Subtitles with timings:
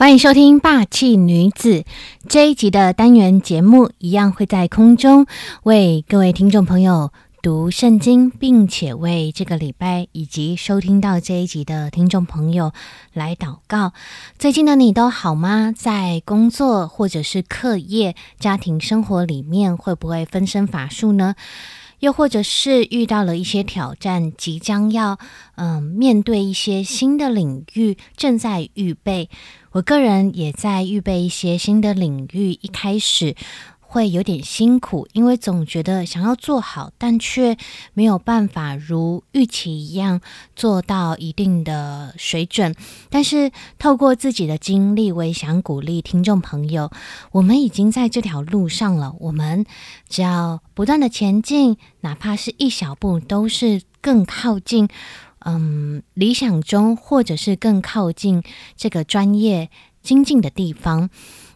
[0.00, 1.80] 欢迎收听《霸气女子》
[2.26, 5.26] 这一集的单元节目，一样会在空中
[5.62, 7.12] 为各位听众朋友
[7.42, 12.72] 读圣经，并且为这个礼拜以及收听到这一集的听众朋友
[13.12, 13.92] 来祷告。
[14.38, 15.70] 最近的你都好吗？
[15.76, 21.34] 在工作或者是课业、家庭生活里面，会不会分身乏术呢？
[22.00, 25.18] 又或者是遇到了一些挑战，即将要
[25.54, 29.30] 嗯面对一些新的领域，正在预备。
[29.72, 33.36] 我个人也在预备一些新的领域，一开始
[33.90, 37.56] 会有点辛苦，因为总觉得想要做好，但却
[37.92, 40.20] 没有办法如预期一样
[40.54, 42.72] 做到一定的水准。
[43.08, 43.50] 但是
[43.80, 46.92] 透过自己的经历，我也想鼓励听众朋友，
[47.32, 49.66] 我们已经在这条路上了，我们
[50.08, 54.88] 只要不断的前进，哪怕是一小步，都是更靠近。
[55.42, 58.42] 嗯，理想中或者是更靠近
[58.76, 59.70] 这个专业
[60.02, 61.10] 精进的地方。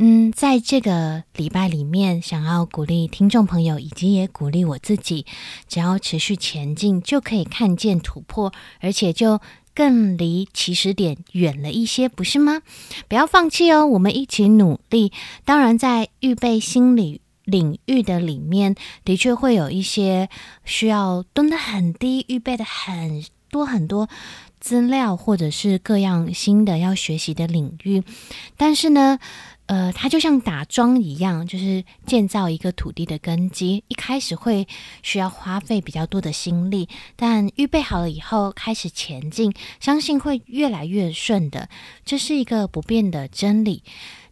[0.00, 5.26] 嗯，在这个礼拜里面，想要鼓励听众朋友，以及也鼓励我自己，
[5.66, 9.40] 只要持续前进，就可以看见突破，而且就
[9.74, 12.62] 更离起始点远了一些，不是吗？
[13.08, 15.12] 不要放弃哦，我们一起努力。
[15.44, 20.28] 当然，在预备心理领域的里面，的确会有一些
[20.64, 23.24] 需要蹲得很低，预备的很。
[23.50, 24.10] 多很多
[24.60, 28.02] 资料，或者是各样新的要学习的领域，
[28.56, 29.18] 但是呢，
[29.66, 33.82] 呃，它就像打桩一样，就是建造一个土地的根基。
[33.88, 34.66] 一开始会
[35.02, 41.68] 需要花费比较多的心力，但预备好了以后，开始前进，相信会越来越顺的。
[42.04, 43.82] 这是一个不变的真理，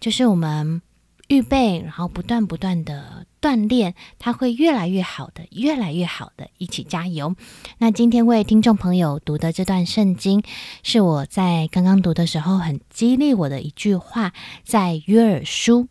[0.00, 0.82] 就是我们。
[1.28, 7.36] 预备，然后不断不断的锻炼，它会越来越好的，越来越好的，一起加油。
[7.76, 10.42] 那今天为听众朋友读的这段圣经，
[10.82, 14.32] 是我在刚刚读的时候很激励我的一句话，
[14.64, 15.88] 在约尔书，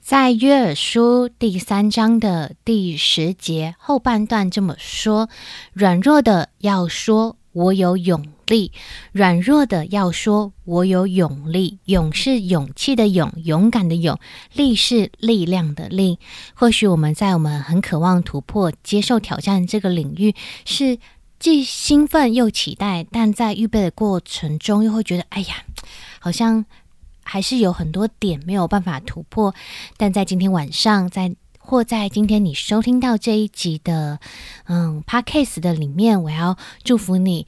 [0.00, 5.28] 在约尔书第三章的第十节后半段这么说：
[5.74, 7.36] 软弱的要说。
[7.52, 8.70] 我有勇力，
[9.12, 14.16] 软弱的要说：“我有勇力。”勇是勇气的勇，勇敢的勇；
[14.52, 16.18] 力是力量的力。
[16.54, 20.34] 或许我们在我们很渴望突破、接受挑战这个领域，
[20.64, 20.98] 是
[21.40, 25.64] 既兴奋又期待，但在预备的过程中，又会觉得：“哎呀，
[26.20, 26.64] 好像
[27.24, 29.52] 还是有很多点没有办法突破。”
[29.96, 31.34] 但在今天晚上，在
[31.70, 34.18] 或在今天你收听到这一集的，
[34.64, 37.46] 嗯，podcast 的里面，我要祝福你，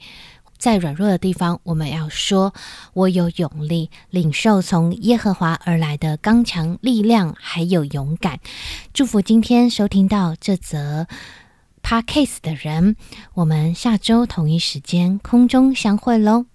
[0.57, 2.53] 在软弱的地方，我们要说，
[2.93, 8.39] 我有勇力，领受从耶和华而来的刚强力量，还有勇敢。
[8.93, 11.05] 祝福今天收听到这则
[11.83, 12.95] podcast 的人，
[13.33, 16.45] 我们下周同一时间空中相会喽。